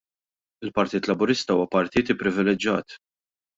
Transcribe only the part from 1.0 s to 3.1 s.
Laburista huwa partit ipprivileġġjat.